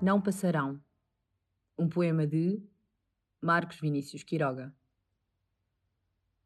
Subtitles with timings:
[0.00, 0.78] Não Passarão.
[1.78, 2.62] Um poema de
[3.40, 4.74] Marcos Vinícius Quiroga.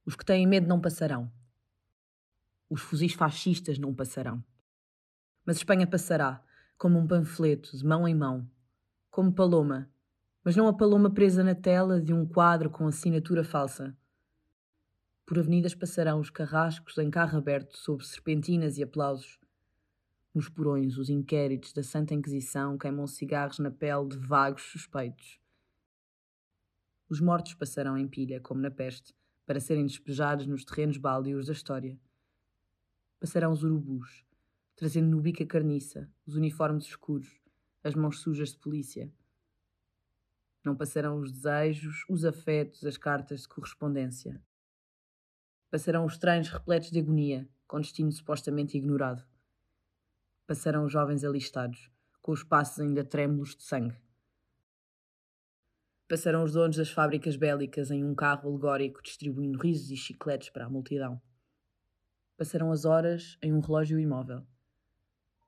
[0.06, 1.30] Os que têm medo não passarão.
[2.68, 4.42] Os fuzis fascistas não passarão.
[5.44, 6.40] Mas Espanha passará,
[6.78, 8.48] como um panfleto, de mão em mão,
[9.10, 9.90] como paloma,
[10.44, 13.96] mas não a paloma presa na tela de um quadro com assinatura falsa.
[15.26, 19.40] Por avenidas passarão os carrascos em carro aberto sob serpentinas e aplausos.
[20.32, 25.40] Nos porões, os inquéritos da Santa Inquisição queimam cigarros na pele de vagos suspeitos.
[27.08, 29.12] Os mortos passarão em pilha, como na peste,
[29.44, 31.98] para serem despejados nos terrenos baldios da história.
[33.18, 34.24] Passarão os urubus,
[34.76, 37.40] trazendo no bico a carniça, os uniformes escuros,
[37.82, 39.12] as mãos sujas de polícia.
[40.64, 44.40] Não passarão os desejos, os afetos, as cartas de correspondência.
[45.68, 49.28] Passarão os trens repletos de agonia, com destino supostamente ignorado.
[50.50, 53.96] Passarão os jovens alistados, com os passos ainda trêmulos de sangue.
[56.08, 60.66] Passarão os donos das fábricas bélicas em um carro alegórico distribuindo risos e chicletes para
[60.66, 61.22] a multidão.
[62.36, 64.44] Passarão as horas em um relógio imóvel.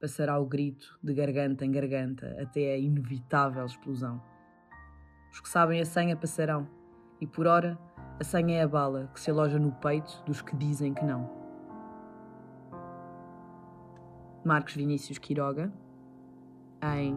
[0.01, 4.23] Passará o grito de garganta em garganta até a inevitável explosão.
[5.33, 6.71] Os que sabem a senha passarão,
[7.21, 7.77] e por ora
[8.21, 11.42] a senha é a bala que se aloja no peito dos que dizem que não.
[14.45, 15.73] Marcos Vinícius Quiroga,
[16.97, 17.17] em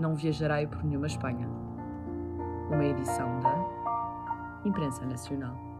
[0.00, 1.48] Não Viajarei por Nenhuma Espanha,
[2.70, 5.75] uma edição da Imprensa Nacional.